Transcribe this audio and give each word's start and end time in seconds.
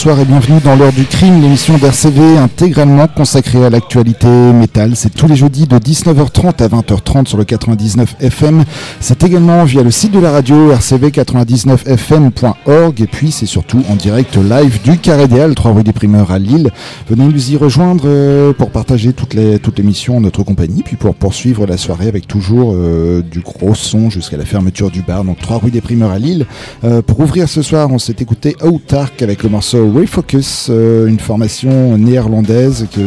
Bonsoir 0.00 0.20
et 0.20 0.24
bienvenue 0.24 0.60
dans 0.64 0.76
l'heure 0.76 0.94
du 0.94 1.04
crime, 1.04 1.42
l'émission 1.42 1.76
d'RCV 1.76 2.38
intégralement 2.38 3.06
consacrée 3.06 3.66
à 3.66 3.68
l'actualité 3.68 4.26
métal. 4.26 4.96
C'est 4.96 5.10
tous 5.10 5.26
les 5.26 5.36
jeudis 5.36 5.66
de 5.66 5.76
19h30 5.76 6.62
à 6.62 6.68
20h30 6.68 7.26
sur 7.26 7.36
le 7.36 7.44
99 7.44 8.16
FM. 8.18 8.64
C'est 8.98 9.22
également 9.24 9.62
via 9.64 9.82
le 9.82 9.90
site 9.90 10.12
de 10.12 10.18
la 10.18 10.30
radio 10.30 10.72
rcv99fm.org 10.72 12.98
et 12.98 13.06
puis 13.06 13.30
c'est 13.30 13.44
surtout 13.44 13.82
en 13.90 13.94
direct 13.94 14.36
live 14.36 14.80
du 14.82 14.96
Carré 14.96 15.28
des 15.28 15.38
Halles, 15.38 15.54
3 15.54 15.72
rue 15.72 15.82
des 15.82 15.92
Primeurs 15.92 16.30
à 16.30 16.38
Lille. 16.38 16.70
Venez 17.10 17.26
nous 17.26 17.52
y 17.52 17.58
rejoindre 17.58 18.04
euh, 18.06 18.54
pour 18.54 18.70
partager 18.70 19.12
toutes 19.12 19.78
émissions 19.78 20.16
en 20.16 20.22
notre 20.22 20.44
compagnie 20.44 20.82
puis 20.82 20.96
pour 20.96 21.14
poursuivre 21.14 21.66
la 21.66 21.76
soirée 21.76 22.08
avec 22.08 22.26
toujours 22.26 22.72
euh, 22.74 23.20
du 23.20 23.40
gros 23.40 23.74
son 23.74 24.08
jusqu'à 24.08 24.38
la 24.38 24.46
fermeture 24.46 24.90
du 24.90 25.02
bar. 25.02 25.24
Donc 25.24 25.40
3 25.40 25.58
rue 25.58 25.70
des 25.70 25.82
Primeurs 25.82 26.12
à 26.12 26.18
Lille. 26.18 26.46
Euh, 26.84 27.02
pour 27.02 27.20
ouvrir 27.20 27.50
ce 27.50 27.60
soir, 27.60 27.92
on 27.92 27.98
s'est 27.98 28.16
écouté 28.18 28.56
Outark 28.62 29.20
avec 29.20 29.42
le 29.42 29.50
morceau 29.50 29.89
Refocus, 29.90 30.68
euh, 30.70 31.06
une 31.06 31.18
formation 31.18 31.98
néerlandaise 31.98 32.86
qui 32.90 33.00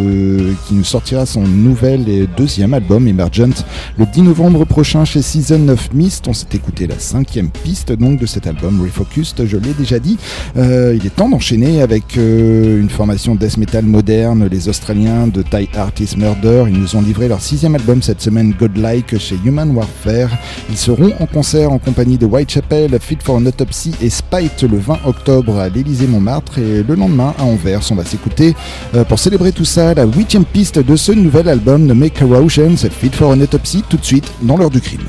nous 0.73 0.83
sortira 0.83 1.25
son 1.25 1.41
nouvel 1.41 2.09
et 2.09 2.27
deuxième 2.27 2.73
album 2.73 3.07
Emergent 3.07 3.63
le 3.97 4.05
10 4.05 4.21
novembre 4.23 4.65
prochain 4.65 5.05
chez 5.05 5.21
Season 5.21 5.69
of 5.69 5.93
Mist. 5.93 6.27
On 6.27 6.33
s'est 6.33 6.47
écouté 6.53 6.87
la 6.87 6.99
cinquième 6.99 7.49
piste 7.49 7.91
donc 7.91 8.19
de 8.19 8.25
cet 8.25 8.47
album 8.47 8.81
Refocus, 8.81 9.35
je 9.45 9.57
l'ai 9.57 9.73
déjà 9.73 9.99
dit. 9.99 10.17
Euh, 10.57 10.97
il 10.99 11.05
est 11.05 11.15
temps 11.15 11.29
d'enchaîner 11.29 11.81
avec 11.81 12.17
euh, 12.17 12.79
une 12.79 12.89
formation 12.89 13.35
death 13.35 13.57
metal 13.57 13.85
moderne, 13.85 14.47
les 14.51 14.67
Australiens 14.67 15.27
de 15.27 15.41
Thai 15.41 15.69
Artist 15.75 16.17
Murder. 16.17 16.65
Ils 16.67 16.79
nous 16.79 16.95
ont 16.95 17.01
livré 17.01 17.27
leur 17.27 17.41
sixième 17.41 17.75
album 17.75 18.01
cette 18.01 18.21
semaine, 18.21 18.53
Godlike, 18.59 19.17
chez 19.17 19.37
Human 19.45 19.69
Warfare. 19.75 20.29
Ils 20.69 20.77
seront 20.77 21.13
en 21.19 21.25
concert 21.25 21.71
en 21.71 21.79
compagnie 21.79 22.17
de 22.17 22.25
Whitechapel, 22.25 22.97
Fit 22.99 23.17
for 23.23 23.35
an 23.35 23.45
Autopsy 23.45 23.91
et 24.01 24.09
Spite 24.09 24.63
le 24.63 24.77
20 24.77 24.99
octobre 25.05 25.57
à 25.57 25.69
l'Elysée 25.69 26.07
Montmartre 26.07 26.59
et 26.73 26.83
le 26.83 26.95
lendemain 26.95 27.33
à 27.37 27.43
Anvers. 27.43 27.81
On 27.91 27.95
va 27.95 28.05
s'écouter 28.05 28.55
euh, 28.95 29.03
pour 29.03 29.19
célébrer 29.19 29.51
tout 29.51 29.65
ça 29.65 29.93
la 29.93 30.05
huitième 30.05 30.45
piste 30.45 30.79
de 30.79 30.95
ce 30.95 31.11
nouvel 31.11 31.47
album 31.47 31.87
de 31.87 31.93
Make 31.93 32.19
Corrosion, 32.19 32.73
c'est 32.75 32.91
Fit 32.91 33.11
for 33.11 33.31
an 33.31 33.41
Autopsy, 33.41 33.83
tout 33.87 33.97
de 33.97 34.05
suite 34.05 34.31
dans 34.41 34.57
l'heure 34.57 34.69
du 34.69 34.81
crime. 34.81 35.01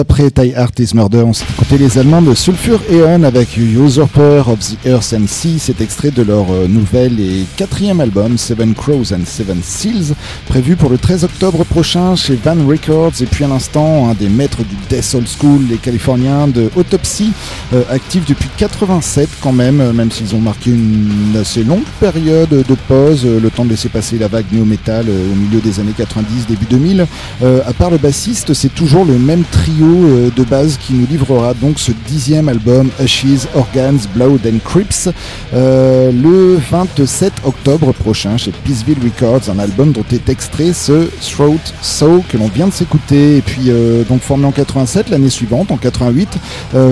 step 0.00 0.09
après 0.20 0.48
Die 0.48 0.54
Art 0.54 0.72
is 0.78 0.90
Murder, 0.94 1.22
on 1.24 1.32
s'est 1.32 1.46
écouté 1.50 1.78
les 1.78 1.96
Allemands 1.96 2.20
de 2.20 2.34
Sulfur 2.34 2.80
Eon 2.90 3.22
avec 3.22 3.56
Usurper 3.56 4.42
of 4.46 4.58
the 4.58 4.86
Earth 4.86 5.14
and 5.14 5.26
Sea. 5.26 5.58
C'est 5.58 5.80
extrait 5.80 6.10
de 6.10 6.22
leur 6.22 6.50
euh, 6.50 6.66
nouvel 6.68 7.18
et 7.20 7.44
quatrième 7.56 8.00
album, 8.00 8.36
Seven 8.36 8.74
Crows 8.74 9.14
and 9.14 9.24
Seven 9.24 9.60
Seals, 9.62 10.14
prévu 10.46 10.76
pour 10.76 10.90
le 10.90 10.98
13 10.98 11.24
octobre 11.24 11.64
prochain 11.64 12.16
chez 12.16 12.38
Van 12.42 12.56
Records. 12.66 13.12
Et 13.22 13.26
puis 13.26 13.44
à 13.44 13.48
l'instant, 13.48 14.10
un 14.10 14.14
des 14.14 14.28
maîtres 14.28 14.58
du 14.58 14.74
Death 14.90 15.14
Old 15.14 15.26
School, 15.26 15.62
les 15.70 15.78
Californiens 15.78 16.48
de 16.48 16.70
Autopsy, 16.76 17.32
euh, 17.72 17.82
actifs 17.88 18.26
depuis 18.26 18.50
87 18.58 19.28
quand 19.40 19.52
même, 19.52 19.80
euh, 19.80 19.92
même 19.92 20.10
s'ils 20.10 20.34
ont 20.34 20.40
marqué 20.40 20.70
une 20.70 21.36
assez 21.40 21.64
longue 21.64 21.84
période 21.98 22.50
de 22.50 22.76
pause, 22.88 23.24
le 23.24 23.50
temps 23.50 23.64
de 23.64 23.70
laisser 23.70 23.88
passer 23.88 24.18
la 24.18 24.28
vague 24.28 24.46
néo-metal 24.52 25.06
au 25.08 25.34
milieu 25.34 25.60
des 25.60 25.80
années 25.80 25.94
90, 25.96 26.46
début 26.46 26.66
2000. 26.68 27.06
à 27.42 27.72
part 27.72 27.90
le 27.90 27.98
bassiste, 27.98 28.52
c'est 28.54 28.74
toujours 28.74 29.04
le 29.04 29.18
même 29.18 29.44
trio 29.50 30.09
de 30.10 30.44
base 30.44 30.78
qui 30.78 30.94
nous 30.94 31.06
livrera 31.06 31.54
donc 31.54 31.78
ce 31.78 31.92
dixième 32.06 32.48
album 32.48 32.90
Ashes, 32.98 33.46
Organs, 33.54 33.98
Blood 34.14 34.40
and 34.46 34.58
Crips 34.64 35.08
le 35.52 36.58
27 36.70 37.32
octobre 37.44 37.92
prochain 37.92 38.36
chez 38.36 38.52
Peaceville 38.64 38.98
Records, 39.02 39.50
un 39.50 39.58
album 39.58 39.92
dont 39.92 40.04
est 40.12 40.28
extrait 40.28 40.72
ce 40.72 41.08
Throat 41.20 41.60
So 41.82 42.22
que 42.28 42.36
l'on 42.36 42.48
vient 42.48 42.68
de 42.68 42.72
s'écouter. 42.72 43.38
Et 43.38 43.42
puis 43.42 43.70
donc 44.08 44.22
formé 44.22 44.46
en 44.46 44.52
87, 44.52 45.10
l'année 45.10 45.30
suivante, 45.30 45.70
en 45.70 45.76
88, 45.76 46.28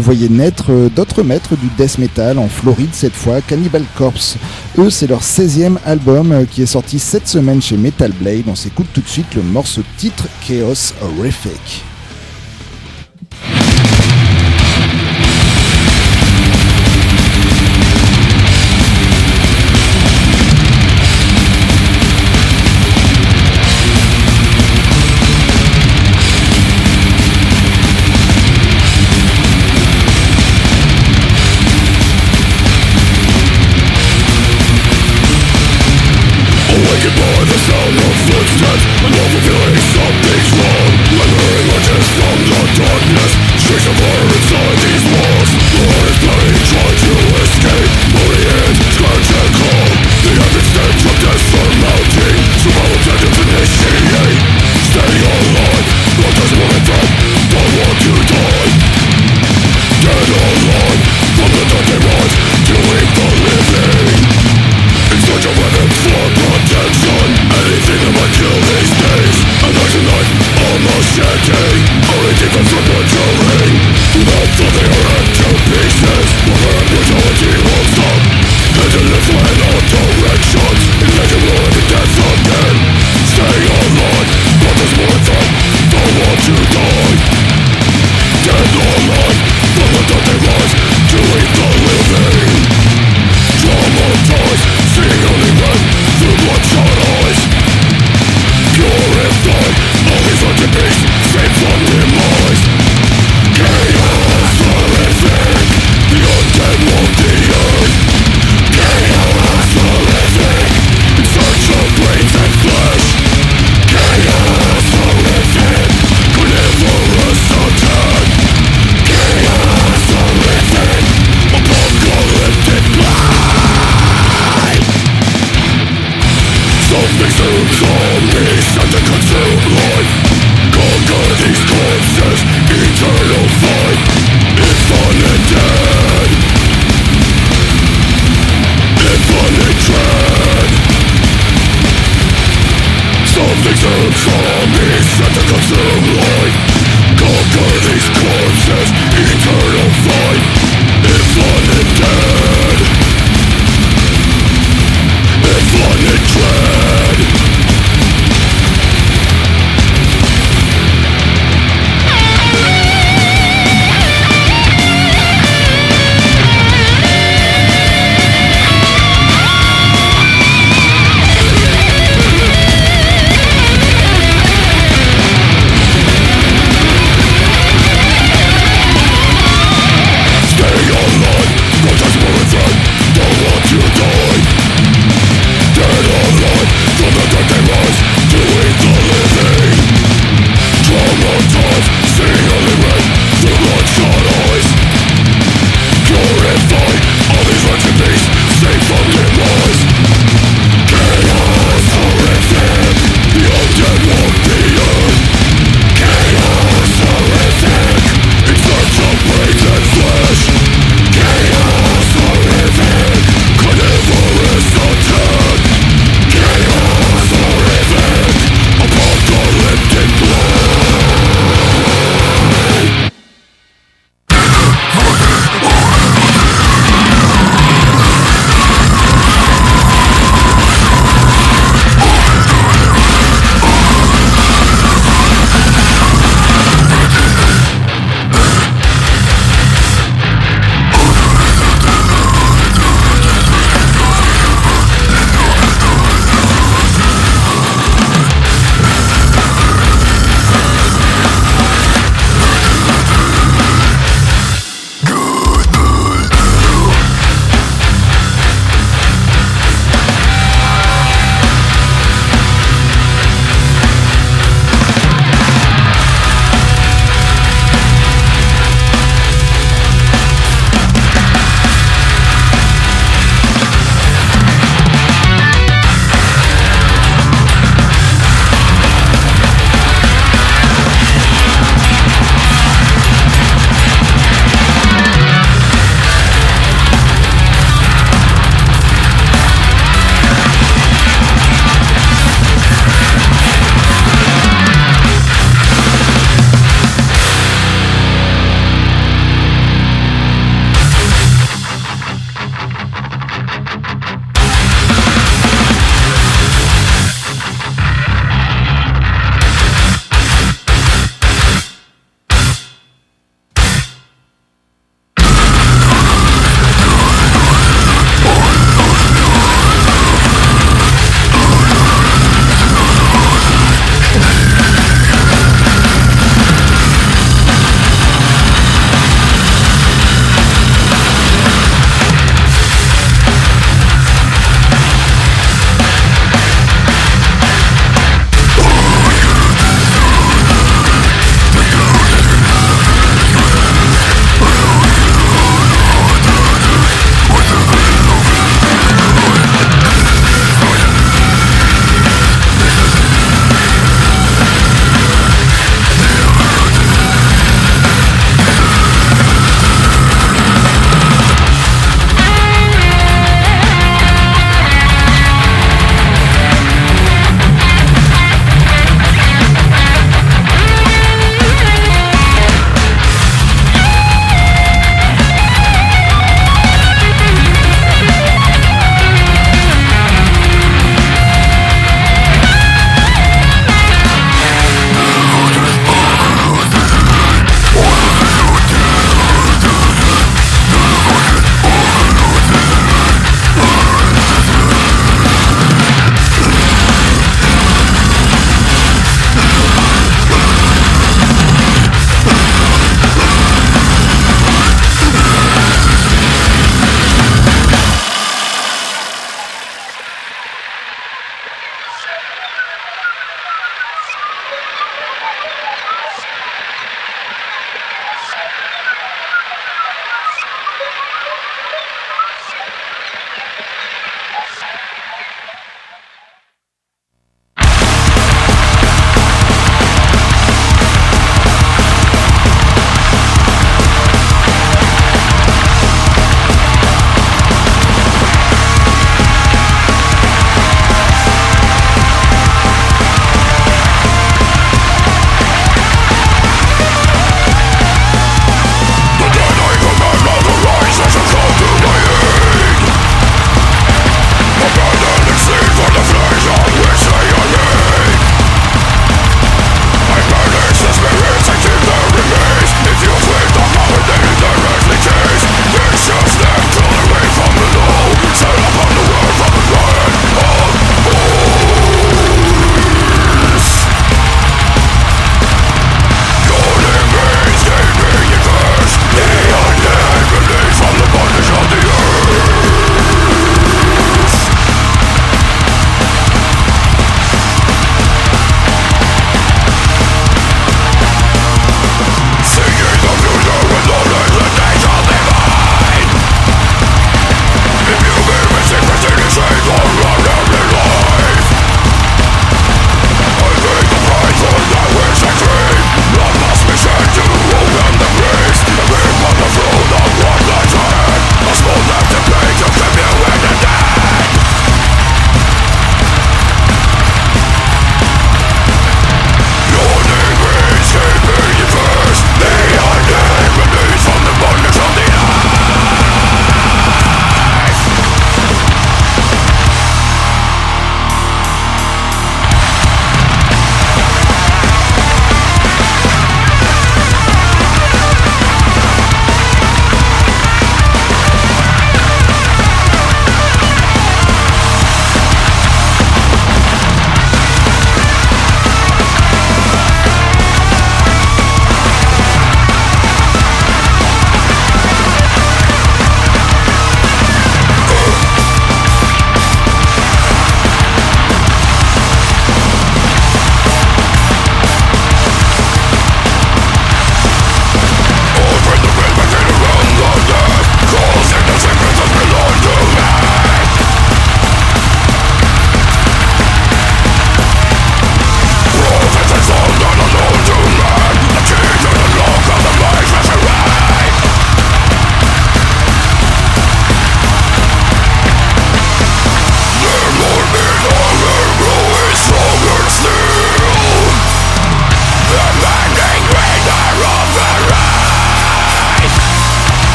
voyez 0.00 0.28
naître 0.28 0.70
d'autres 0.94 1.22
maîtres 1.22 1.56
du 1.56 1.68
death 1.78 1.98
metal 1.98 2.38
en 2.38 2.48
Floride 2.48 2.90
cette 2.92 3.14
fois, 3.14 3.40
Cannibal 3.40 3.84
Corpse. 3.96 4.36
Eux, 4.78 4.90
c'est 4.90 5.06
leur 5.06 5.22
16e 5.22 5.76
album 5.84 6.46
qui 6.50 6.62
est 6.62 6.66
sorti 6.66 6.98
cette 6.98 7.28
semaine 7.28 7.62
chez 7.62 7.76
Metal 7.76 8.12
Blade. 8.12 8.44
On 8.46 8.54
s'écoute 8.54 8.88
tout 8.92 9.00
de 9.00 9.08
suite 9.08 9.34
le 9.34 9.42
morceau 9.42 9.82
titre 9.96 10.26
Chaos 10.46 10.92
Horrific. 11.00 11.84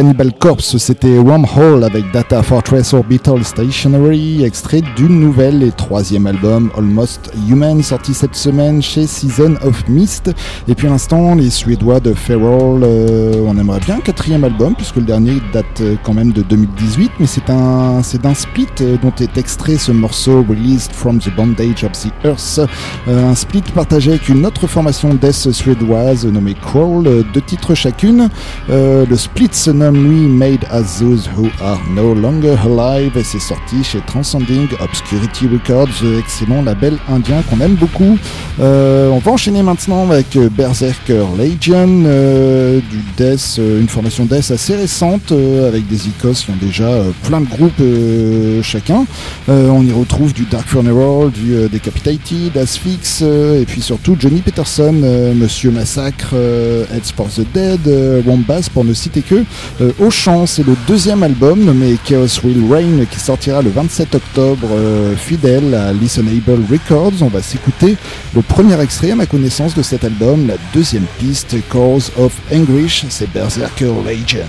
Cannibal 0.00 0.32
Corpse, 0.32 0.78
c'était 0.78 1.18
Wormhole 1.18 1.84
avec 1.84 2.10
Data 2.10 2.42
Fortress 2.42 2.94
Orbital 2.94 3.44
Stationary, 3.44 4.42
extrait 4.44 4.80
du 4.96 5.10
nouvel 5.10 5.62
et 5.62 5.72
troisième 5.72 6.26
album 6.26 6.70
Almost 6.74 7.30
Human, 7.50 7.82
sorti 7.82 8.14
cette 8.14 8.34
semaine 8.34 8.80
chez 8.80 9.06
Season 9.06 9.56
of 9.62 9.86
Mist. 9.90 10.30
Et 10.68 10.74
puis 10.74 10.86
à 10.86 10.90
l'instant, 10.90 11.34
les 11.34 11.50
Suédois 11.50 12.00
de 12.00 12.14
Feral, 12.14 12.82
euh, 12.82 13.44
on 13.46 13.58
aimerait 13.58 13.80
bien 13.80 13.96
un 13.96 14.00
quatrième 14.00 14.42
album, 14.42 14.74
puisque 14.74 14.96
le 14.96 15.02
dernier 15.02 15.34
date 15.52 15.66
euh, 15.82 15.96
quand 16.02 16.14
même 16.14 16.32
de 16.32 16.40
2018, 16.40 17.12
mais 17.20 17.26
c'est 17.26 17.50
un, 17.50 18.02
c'est 18.02 18.22
d'un 18.22 18.32
split 18.32 18.68
euh, 18.80 18.96
dont 19.02 19.12
est 19.20 19.36
extrait 19.36 19.76
ce 19.76 19.92
morceau 19.92 20.42
Released 20.48 20.92
from 20.92 21.18
the 21.18 21.28
Bondage 21.36 21.84
of 21.84 21.92
the 21.92 22.10
Earth, 22.24 22.58
un 23.06 23.34
split 23.34 23.64
partagé 23.74 24.12
avec 24.12 24.30
une 24.30 24.46
autre 24.46 24.66
formation 24.66 25.12
death 25.12 25.50
suédoise 25.52 26.24
nommée 26.24 26.54
Crawl, 26.54 27.04
deux 27.34 27.42
titres 27.42 27.74
chacune. 27.74 28.30
le 28.70 29.16
split 29.16 29.50
se 29.52 29.70
lui 29.96 30.26
Made 30.28 30.64
as 30.70 31.00
Those 31.00 31.28
Who 31.36 31.48
Are 31.60 31.80
No 31.94 32.14
Longer 32.14 32.56
Alive 32.64 33.16
et 33.16 33.24
c'est 33.24 33.40
sorti 33.40 33.82
chez 33.82 34.00
Transcending 34.06 34.68
Obscurity 34.80 35.46
Records, 35.46 36.04
excellent 36.18 36.62
label 36.62 36.98
indien 37.08 37.42
qu'on 37.48 37.60
aime 37.60 37.74
beaucoup. 37.74 38.18
on 38.58 39.18
va 39.18 39.30
enchaîner 39.30 39.62
maintenant 39.62 40.10
avec 40.10 40.36
Berserker 40.56 41.24
Legion, 41.38 41.86
du 42.90 43.02
death, 43.16 43.58
une 43.58 43.88
formation 43.88 44.24
death 44.24 44.50
assez 44.50 44.76
récente 44.76 45.32
avec 45.32 45.86
des 45.88 46.08
icos 46.08 46.44
qui 46.44 46.50
ont 46.50 46.58
déjà 46.60 46.88
plein 47.24 47.40
de 47.40 47.46
groupes 47.46 48.62
chacun. 48.62 49.06
on 49.48 49.84
y 49.84 49.92
retrouve 49.92 50.32
du 50.32 50.44
Dark 50.44 50.68
Funeral, 50.68 51.30
du 51.30 51.68
Decapitated, 51.68 52.56
Asphyx 52.56 53.22
et 53.22 53.64
puis 53.66 53.80
surtout 53.80 54.16
Johnny 54.18 54.40
Peterson, 54.40 54.94
Monsieur 55.34 55.70
Massacre, 55.70 56.34
Heads 56.34 57.12
for 57.16 57.28
the 57.28 57.46
Dead, 57.52 57.80
Wombas 58.26 58.68
pour 58.72 58.84
ne 58.84 58.92
citer 58.92 59.22
que. 59.22 59.44
Au 59.98 60.10
chant, 60.10 60.46
c'est 60.46 60.66
le 60.66 60.74
deuxième 60.86 61.22
album 61.22 61.64
nommé 61.64 61.96
Chaos 62.04 62.40
Will 62.44 62.70
Reign 62.70 63.06
qui 63.10 63.18
sortira 63.18 63.62
le 63.62 63.70
27 63.70 64.14
octobre, 64.14 64.68
fidèle 65.16 65.74
à 65.74 65.92
Listenable 65.92 66.60
Records. 66.70 67.22
On 67.22 67.28
va 67.28 67.42
s'écouter 67.42 67.96
le 68.34 68.42
premier 68.42 68.80
extrait 68.80 69.12
à 69.12 69.16
ma 69.16 69.26
connaissance 69.26 69.74
de 69.74 69.82
cet 69.82 70.04
album, 70.04 70.46
la 70.46 70.56
deuxième 70.74 71.06
piste, 71.18 71.56
Cause 71.68 72.12
of 72.18 72.32
Anguish, 72.52 73.04
c'est 73.08 73.32
Berserker 73.32 73.92
Legion. 74.06 74.46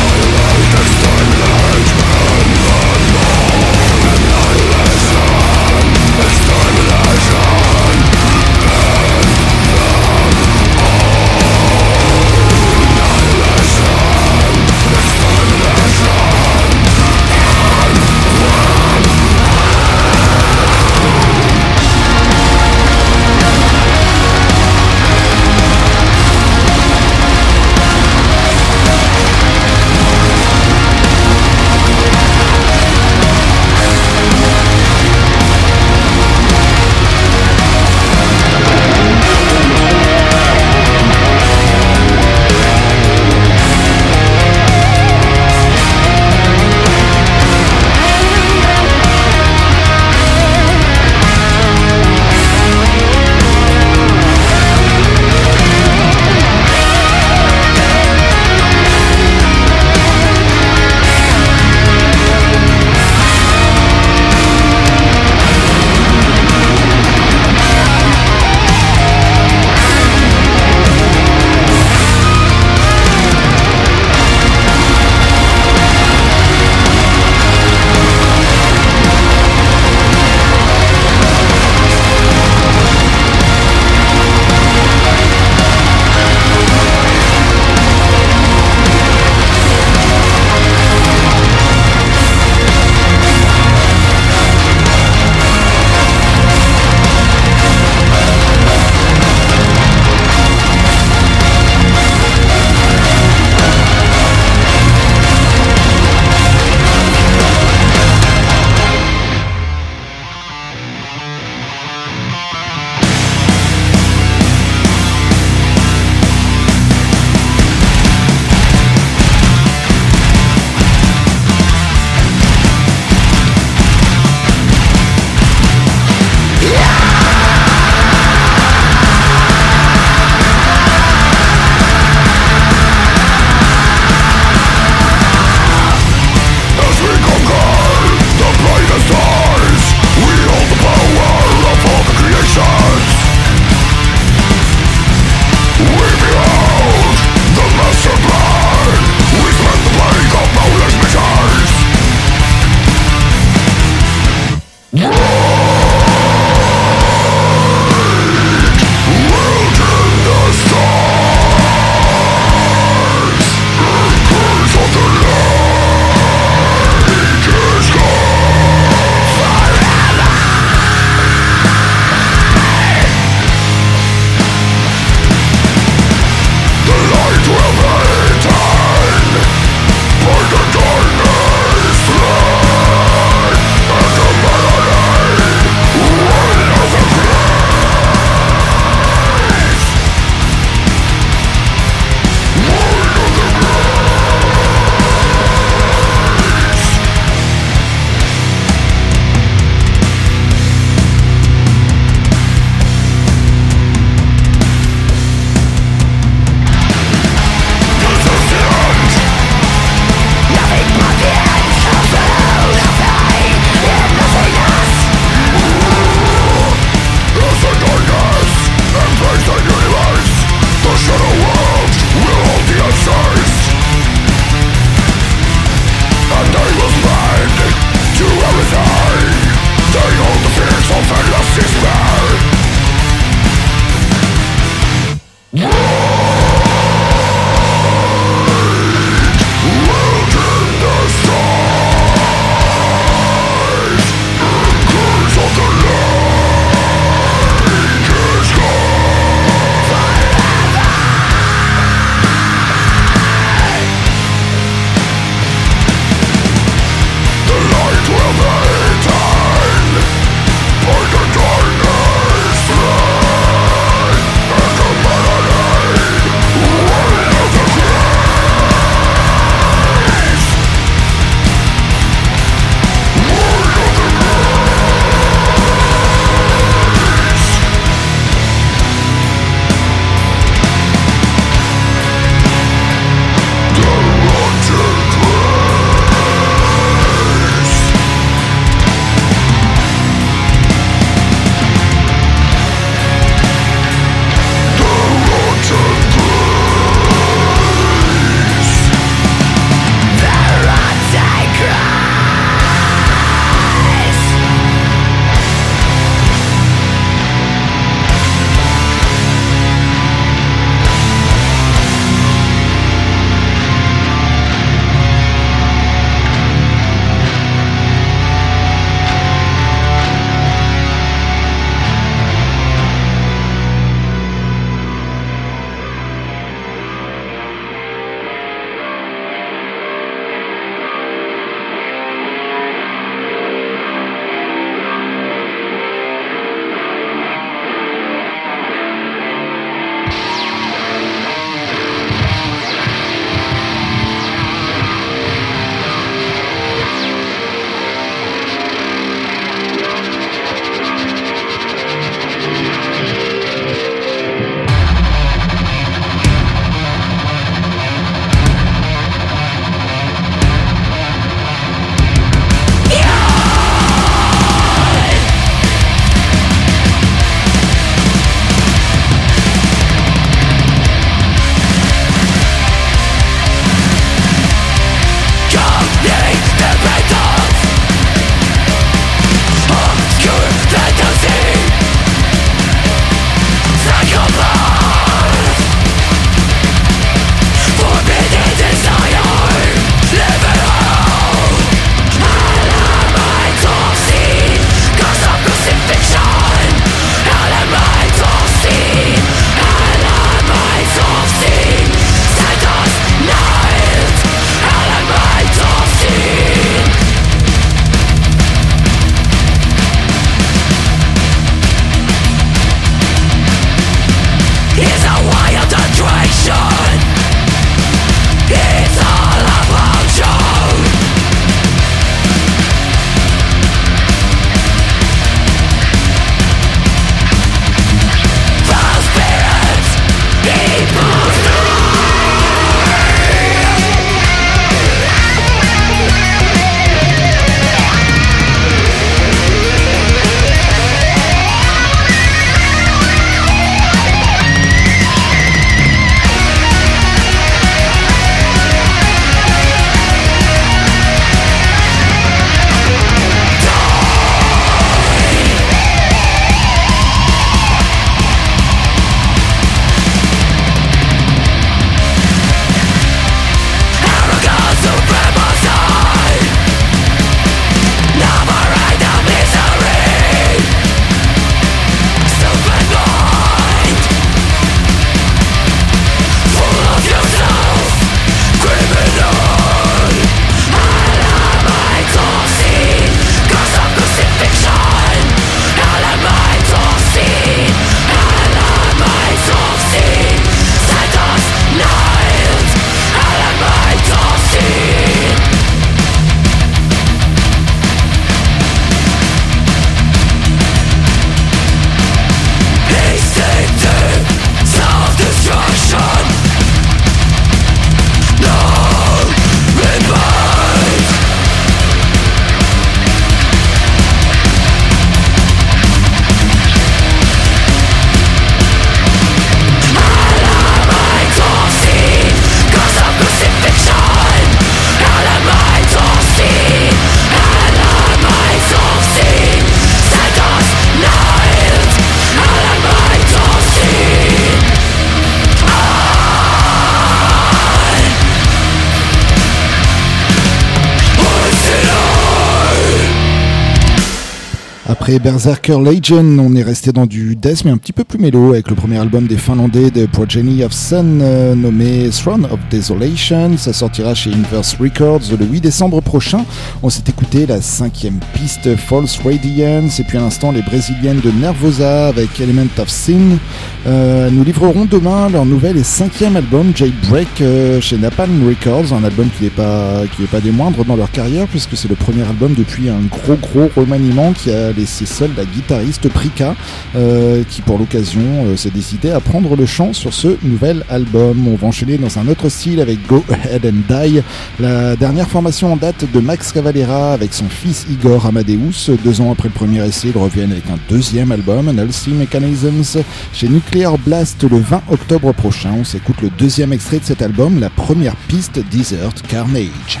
Après 545.06 545.20
Berserker 545.20 545.78
Legion, 545.78 546.36
on 546.40 546.56
est 546.56 546.64
resté 546.64 546.90
dans 546.90 547.06
du 547.06 547.36
death 547.36 547.64
mais 547.64 547.70
un 547.70 547.76
petit 547.76 547.92
peu 547.92 548.02
plus 548.02 548.18
mélo 548.18 548.54
avec 548.54 548.68
le 548.68 548.74
premier 548.74 548.98
album 548.98 549.28
des 549.28 549.36
Finlandais 549.36 549.92
de 549.92 550.04
Progeny 550.06 550.64
of 550.64 550.72
Sun 550.72 551.20
euh, 551.22 551.54
nommé 551.54 552.10
Throne 552.10 552.44
of 552.46 552.58
Desolation. 552.72 553.56
Ça 553.56 553.72
sortira 553.72 554.14
chez 554.14 554.32
Inverse 554.32 554.76
Records 554.80 555.20
le 555.38 555.46
8 555.46 555.60
décembre 555.60 556.00
prochain. 556.00 556.44
On 556.82 556.90
s'est 556.90 557.04
écouté 557.06 557.46
la 557.46 557.60
cinquième 557.60 558.18
piste 558.34 558.74
False 558.74 559.20
Radiance 559.24 560.00
et 560.00 560.02
puis 560.02 560.18
à 560.18 560.22
l'instant 560.22 560.50
les 560.50 560.62
brésiliennes 560.62 561.20
de 561.20 561.30
Nervosa 561.30 562.08
avec 562.08 562.40
Element 562.40 562.66
of 562.76 562.88
Sin. 562.88 563.38
Euh, 563.86 564.28
nous 564.28 564.42
livrerons 564.42 564.86
demain 564.86 565.28
leur 565.28 565.44
nouvel 565.44 565.76
et 565.76 565.84
cinquième 565.84 566.34
album 566.34 566.72
Jailbreak 566.74 567.42
euh, 567.42 567.80
chez 567.80 567.96
Napalm 567.96 568.44
Records, 568.48 568.92
un 568.92 569.04
album 569.04 569.28
qui 569.38 569.44
n'est 569.44 569.50
pas, 569.50 570.02
pas 570.32 570.40
des 570.40 570.50
moindres 570.50 570.84
dans 570.84 570.96
leur 570.96 571.12
carrière 571.12 571.46
puisque 571.46 571.76
c'est 571.76 571.88
le 571.88 571.94
premier 571.94 572.22
album 572.22 572.54
depuis 572.54 572.88
un 572.88 573.02
gros 573.02 573.36
gros 573.36 573.70
remaniement 573.76 574.32
qui 574.32 574.50
a 574.50 574.72
laissé 574.72 574.95
seul 575.04 575.30
la 575.36 575.44
guitariste 575.44 576.08
Prika, 576.08 576.54
euh, 576.94 577.42
qui 577.50 577.60
pour 577.60 577.78
l'occasion 577.78 578.46
euh, 578.46 578.56
s'est 578.56 578.70
décidé 578.70 579.10
à 579.10 579.20
prendre 579.20 579.56
le 579.56 579.66
chant 579.66 579.92
sur 579.92 580.14
ce 580.14 580.36
nouvel 580.42 580.84
album. 580.88 581.48
On 581.48 581.56
va 581.56 581.66
enchaîner 581.66 581.98
dans 581.98 582.18
un 582.18 582.28
autre 582.28 582.48
style 582.48 582.80
avec 582.80 583.06
Go 583.06 583.22
Ahead 583.28 583.66
and 583.66 583.92
Die, 583.92 584.22
la 584.60 584.96
dernière 584.96 585.28
formation 585.28 585.72
en 585.72 585.76
date 585.76 586.10
de 586.10 586.20
Max 586.20 586.52
Cavalera 586.52 587.12
avec 587.12 587.34
son 587.34 587.48
fils 587.48 587.86
Igor 587.90 588.24
Amadeus. 588.24 588.90
Deux 589.04 589.20
ans 589.20 589.32
après 589.32 589.48
le 589.48 589.54
premier 589.54 589.84
essai, 589.84 590.08
ils 590.14 590.18
reviennent 590.18 590.52
avec 590.52 590.70
un 590.70 590.78
deuxième 590.88 591.32
album, 591.32 591.70
Nulsi 591.70 592.10
Mechanisms, 592.10 593.02
chez 593.32 593.48
Nuclear 593.48 593.98
Blast 593.98 594.44
le 594.48 594.58
20 594.58 594.82
octobre 594.90 595.32
prochain. 595.32 595.74
On 595.78 595.84
s'écoute 595.84 596.22
le 596.22 596.30
deuxième 596.30 596.72
extrait 596.72 597.00
de 597.00 597.04
cet 597.04 597.22
album, 597.22 597.60
la 597.60 597.70
première 597.70 598.16
piste 598.28 598.60
Desert 598.70 599.14
Carnage. 599.28 600.00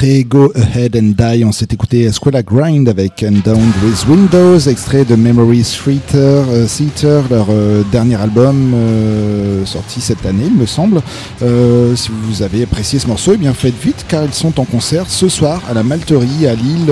Après 0.00 0.24
Go 0.24 0.50
Ahead 0.54 0.96
and 0.96 1.12
Die, 1.14 1.44
on 1.44 1.52
s'est 1.52 1.68
écouté 1.72 2.04
Esquela 2.04 2.42
Grind 2.42 2.88
avec 2.88 3.22
And 3.22 3.42
Down 3.44 3.70
with 3.84 4.06
Windows, 4.08 4.58
extrait 4.60 5.04
de 5.04 5.14
Memory 5.14 5.62
Theater, 5.62 6.46
euh, 6.48 7.22
leur 7.28 7.48
euh, 7.50 7.82
dernier 7.92 8.14
album 8.14 8.72
euh, 8.74 9.66
sorti 9.66 10.00
cette 10.00 10.24
année, 10.24 10.44
il 10.46 10.54
me 10.54 10.64
semble. 10.64 11.02
si 11.40 12.10
vous 12.10 12.40
avez 12.40 12.62
apprécié 12.62 12.98
ce 12.98 13.08
morceau, 13.08 13.32
eh 13.34 13.36
bien 13.36 13.52
faites 13.52 13.78
vite 13.78 14.06
car 14.08 14.24
ils 14.24 14.32
sont 14.32 14.58
en 14.58 14.64
concert 14.64 15.04
ce 15.06 15.28
soir 15.28 15.60
à 15.68 15.74
la 15.74 15.82
Malterie 15.82 16.46
à 16.46 16.54
Lille. 16.54 16.90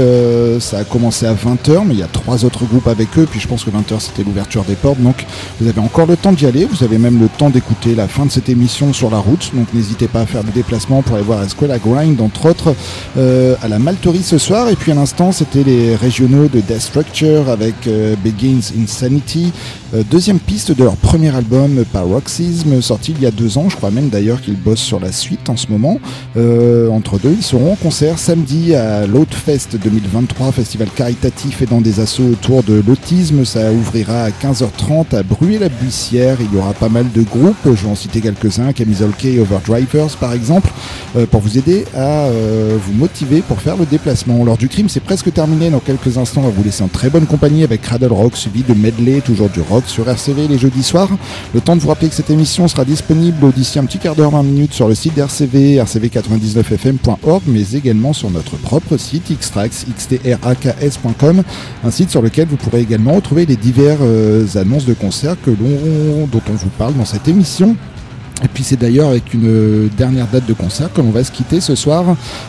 ça 0.61 0.81
a 0.81 0.85
commencé 0.85 1.25
à 1.25 1.33
20h, 1.33 1.85
mais 1.87 1.95
il 1.95 2.01
y 2.01 2.03
a 2.03 2.09
trois 2.09 2.45
autres 2.45 2.67
groupes 2.67 2.89
avec 2.89 3.17
eux, 3.17 3.27
puis 3.31 3.41
je 3.41 3.49
pense 3.49 3.65
que 3.65 3.71
20h 3.71 4.01
c'était 4.01 4.23
l'ouverture 4.23 4.65
des 4.65 4.75
portes, 4.75 5.01
donc 5.01 5.25
vous 5.63 5.67
avez 5.67 5.81
encore 5.81 6.07
le 6.07 6.19
temps 6.19 6.33
d'y 6.33 6.45
aller, 6.45 6.67
vous 6.67 6.85
avez 6.85 6.99
même 6.99 7.19
le 7.19 7.29
temps 7.29 7.49
d'écouter 7.49 7.95
la 7.95 8.07
fin 8.07 8.27
de 8.27 8.31
cette 8.31 8.51
émission 8.51 8.93
sur 8.93 9.09
la 9.09 9.19
route, 9.19 9.51
donc 9.55 9.73
n'hésitez 9.73 10.09
pas 10.09 10.21
à 10.21 10.27
faire 10.27 10.43
le 10.43 10.53
déplacement 10.53 11.01
pour 11.01 11.17
aller 11.17 11.25
voir 11.25 11.43
Esquela 11.43 11.79
Grind, 11.79 12.21
entre 12.21 12.51
autres. 12.51 12.75
Euh, 13.17 13.57
à 13.63 13.69
la 13.69 13.79
Malterie 13.79 14.23
ce 14.23 14.39
soir. 14.39 14.69
Et 14.69 14.77
puis 14.77 14.93
à 14.93 14.95
l'instant, 14.95 15.33
c'était 15.33 15.63
les 15.63 15.97
régionaux 15.97 16.49
de 16.49 16.61
Death 16.61 16.81
Structure 16.81 17.49
avec 17.49 17.87
euh, 17.87 18.15
Begins 18.23 18.61
Insanity, 18.79 19.53
deuxième 20.11 20.39
piste 20.39 20.73
de 20.73 20.85
leur 20.85 20.97
premier 20.97 21.35
album 21.35 21.85
Paroxysm, 21.93 22.83
sorti 22.83 23.13
il 23.17 23.23
y 23.23 23.27
a 23.27 23.31
deux 23.31 23.57
ans. 23.59 23.69
Je 23.69 23.77
crois 23.77 23.91
même 23.91 24.09
d'ailleurs 24.09 24.41
qu'ils 24.41 24.61
bossent 24.61 24.81
sur 24.81 25.01
la 25.01 25.13
suite 25.13 25.49
en 25.49 25.57
ce 25.57 25.69
moment. 25.69 25.99
entre 26.37 27.19
deux, 27.19 27.35
ils 27.37 27.43
seront 27.43 27.73
en 27.73 27.77
concert 27.77 28.19
samedi 28.19 28.75
à 28.75 29.07
l'Outfest 29.07 29.77
2023, 29.83 30.53
festival 30.53 30.89
caritatif 30.95 31.63
et 31.63 31.67
des 31.81 32.01
assauts 32.01 32.29
autour 32.33 32.63
de 32.63 32.83
l'autisme. 32.87 33.45
Ça 33.45 33.73
ouvrira 33.73 34.25
à 34.25 34.31
15h30 34.31 35.17
à 35.17 35.23
Bruy-la-Buissière. 35.23 36.37
Il 36.41 36.55
y 36.55 36.59
aura 36.59 36.75
pas 36.75 36.89
mal 36.89 37.07
de 37.15 37.23
groupes. 37.23 37.57
Je 37.65 37.71
vais 37.71 37.89
en 37.89 37.95
citer 37.95 38.21
quelques-uns, 38.21 38.73
Camisole 38.73 39.13
K, 39.13 39.39
Overdrivers 39.41 40.17
par 40.21 40.33
exemple, 40.33 40.71
pour 41.31 41.41
vous 41.41 41.57
aider 41.57 41.85
à 41.97 42.29
vous 42.29 42.93
motivé 42.95 43.43
pour 43.43 43.61
faire 43.61 43.77
le 43.77 43.87
déplacement. 43.87 44.45
Lors 44.45 44.59
du 44.59 44.69
crime, 44.69 44.89
c'est 44.89 45.01
presque 45.01 45.33
terminé. 45.33 45.71
Dans 45.71 45.81
quelques 45.81 46.19
instants, 46.19 46.43
on 46.43 46.49
va 46.49 46.51
vous 46.51 46.65
laisser 46.65 46.83
en 46.83 46.89
très 46.89 47.11
bonne 47.11 47.27
compagnie 47.27 47.65
avec 47.65 47.83
Cradle 47.83 48.13
Rock, 48.13 48.37
suivi 48.37 48.63
de 48.63 48.75
medley, 48.75 49.21
toujours 49.21 49.49
du 49.49 49.61
rock 49.61 49.78
sur 49.87 50.09
RCV 50.09 50.49
les 50.49 50.59
jeudis 50.59 50.83
soirs. 50.83 51.11
Le 51.55 51.61
temps 51.61 51.77
de 51.77 51.81
vous 51.81 51.89
rappeler 51.89 52.09
que 52.09 52.15
cette 52.15 52.31
émission 52.31 52.69
sera 52.69 52.85
disponible 52.85 53.53
d'ici 53.53 53.79
un 53.79 53.85
petit 53.85 53.99
quart 53.99 54.15
d'heure, 54.15 54.31
20 54.31 54.43
minutes 54.43 54.73
sur 54.75 54.89
le 54.89 54.95
site 54.95 55.15
d'RCV, 55.15 55.77
rcv99fm.org, 55.79 57.43
mais 57.47 57.73
également 57.73 58.13
sur 58.13 58.31
notre 58.31 58.57
propre 58.57 58.97
site 58.97 59.31
xtrax, 59.31 59.87
xtraks.com, 59.97 61.43
un 61.85 61.91
site 61.91 62.11
sur 62.11 62.23
lequel 62.23 62.49
vous 62.49 62.57
pourrez 62.57 62.81
également 62.81 63.15
retrouver 63.15 63.47
les 63.47 63.57
diverses 63.57 64.01
euh, 64.03 64.47
annonces 64.57 64.85
de 64.85 64.95
concerts 64.95 65.37
dont 65.47 66.41
on 66.49 66.55
vous 66.55 66.71
parle 66.79 66.95
dans 66.95 67.05
cette 67.05 67.29
émission. 67.29 67.77
Et 68.45 68.49
puis 68.49 68.63
c'est 68.63 68.77
d'ailleurs 68.77 69.09
avec 69.09 69.35
une 69.35 69.89
dernière 69.97 70.27
date 70.29 70.47
de 70.47 70.53
concert 70.53 70.93
que 70.93 71.01
l'on 71.01 71.11
va 71.11 71.25
se 71.25 71.33
quitter 71.33 71.61
ce 71.61 71.75
soir, 71.75 72.05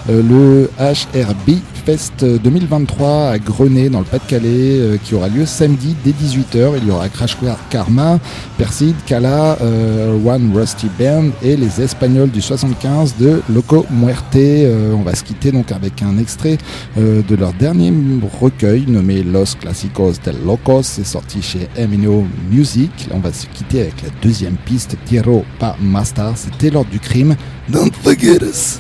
euh, 0.10 0.22
le 0.22 0.70
HRB 0.80 1.58
Fest 1.86 2.24
2023 2.24 3.30
à 3.30 3.40
Grenay 3.40 3.90
dans 3.90 4.00
le 4.00 4.06
Pas-de-Calais 4.06 4.48
euh, 4.80 4.98
qui 5.04 5.16
aura 5.16 5.30
lieu 5.30 5.46
samedi 5.46 5.96
dès 6.04 6.12
18h. 6.12 6.74
Il 6.82 6.88
y 6.88 6.92
aura 6.92 7.10
Crash 7.10 7.38
Karma, 7.72 8.20
Persid, 8.58 8.96
Kala, 9.08 9.58
euh, 9.62 10.16
One 10.24 10.52
Rusty 10.56 10.88
Band 11.00 11.30
et 11.42 11.56
les 11.56 11.82
Espagnols 11.82 12.30
du 12.30 12.42
75 12.42 13.16
de 13.18 13.42
Loco 13.52 13.86
Muerte. 13.90 14.38
on 14.94 15.02
va 15.02 15.16
se 15.16 15.24
quitter 15.24 15.52
donc 15.52 15.72
avec 15.72 16.04
un 16.04 16.18
extrait 16.18 16.58
de 16.98 17.36
leur 17.36 17.54
dernier 17.54 17.92
recueil 18.40 18.86
nommé 18.88 19.24
Los 19.24 19.56
Clásicos 19.60 20.22
del 20.24 20.36
Locos. 20.46 20.84
C'est 20.84 21.06
sorti 21.06 21.42
chez 21.42 21.68
Emino 21.76 22.28
Music. 22.52 22.92
on 23.12 23.20
va 23.20 23.32
se 23.32 23.48
quitter 23.48 23.82
avec 23.82 24.02
la 24.04 24.10
deuxième 24.22 24.58
piste, 24.66 24.98
Tierro 25.06 25.46
Pa 25.58 25.76
Master, 25.82 26.34
c'était 26.36 26.70
l'ordre 26.70 26.90
du 26.92 27.00
crime. 27.00 27.36
Don't 27.70 27.94
forget 28.04 28.42
us. 28.42 28.80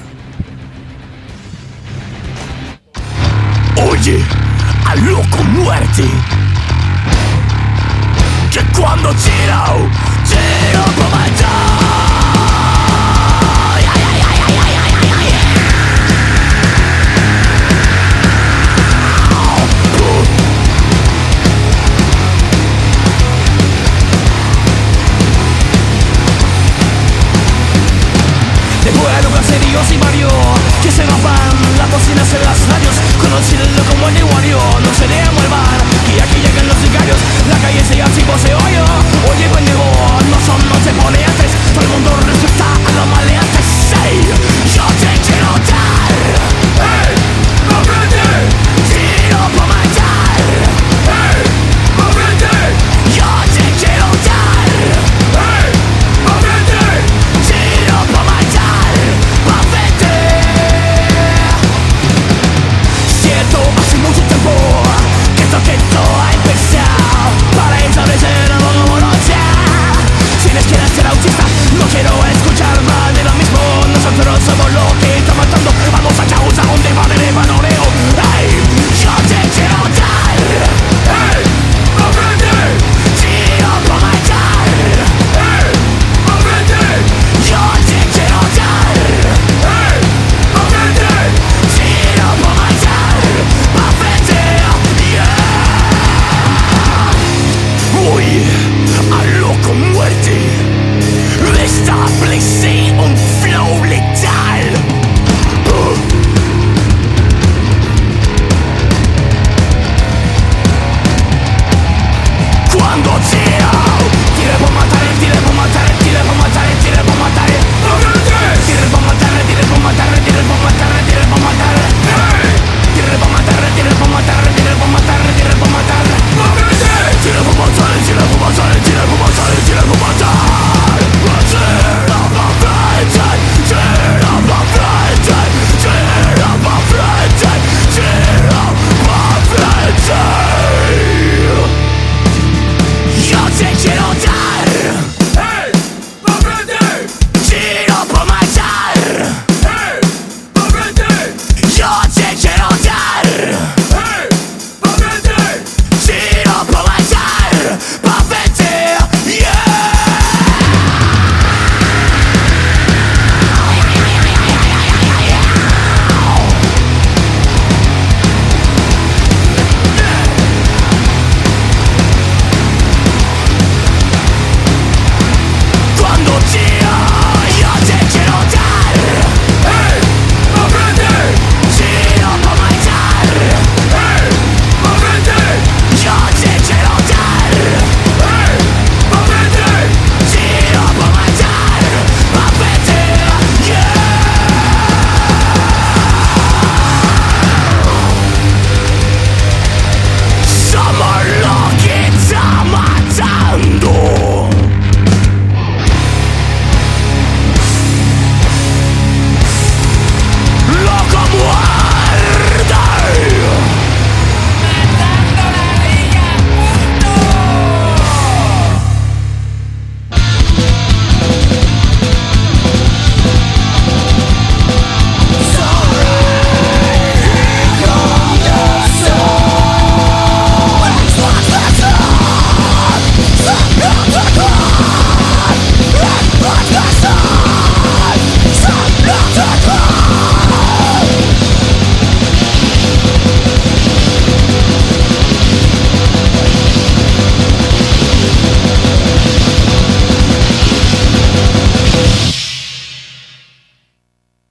Oye, 3.78 4.20
a 4.86 4.96
loco 4.96 5.44
muerte. 5.54 6.04
Que 8.52 8.60
cuando 8.78 9.10
tiro, 9.10 9.90
tiro 10.28 10.84
por 10.96 11.10
matar. 11.12 11.79
Que 30.90 30.96
se 30.96 31.04
van 31.04 31.49